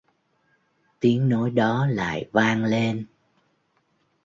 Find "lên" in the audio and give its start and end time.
2.65-3.05